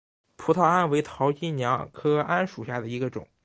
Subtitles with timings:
[0.35, 3.27] 葡萄桉为桃金娘科桉属下的一个种。